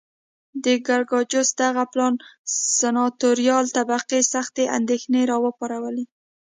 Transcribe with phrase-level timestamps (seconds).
[0.63, 2.13] د ګراکچوس دغه پلان
[2.79, 6.05] سناتوریال طبقې سختې اندېښنې را وپارولې